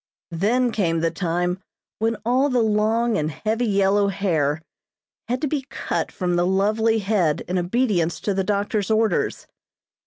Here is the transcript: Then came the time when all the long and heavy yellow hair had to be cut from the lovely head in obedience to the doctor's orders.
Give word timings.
Then 0.31 0.71
came 0.71 1.01
the 1.01 1.11
time 1.11 1.59
when 1.99 2.17
all 2.25 2.49
the 2.49 2.63
long 2.63 3.19
and 3.19 3.29
heavy 3.29 3.67
yellow 3.67 4.07
hair 4.07 4.63
had 5.27 5.41
to 5.41 5.47
be 5.47 5.67
cut 5.69 6.11
from 6.11 6.37
the 6.37 6.47
lovely 6.47 6.97
head 6.97 7.41
in 7.41 7.59
obedience 7.59 8.19
to 8.21 8.33
the 8.33 8.43
doctor's 8.43 8.89
orders. 8.89 9.45